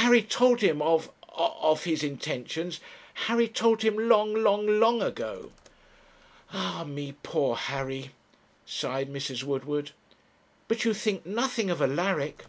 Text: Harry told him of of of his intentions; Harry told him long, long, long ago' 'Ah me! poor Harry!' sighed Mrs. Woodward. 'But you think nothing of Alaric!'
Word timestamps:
Harry 0.00 0.22
told 0.22 0.62
him 0.62 0.80
of 0.80 1.10
of 1.28 1.52
of 1.60 1.84
his 1.84 2.02
intentions; 2.02 2.80
Harry 3.12 3.46
told 3.46 3.82
him 3.82 4.08
long, 4.08 4.32
long, 4.32 4.66
long 4.66 5.02
ago' 5.02 5.52
'Ah 6.54 6.82
me! 6.84 7.14
poor 7.22 7.56
Harry!' 7.56 8.12
sighed 8.64 9.12
Mrs. 9.12 9.42
Woodward. 9.42 9.90
'But 10.66 10.86
you 10.86 10.94
think 10.94 11.26
nothing 11.26 11.68
of 11.68 11.82
Alaric!' 11.82 12.44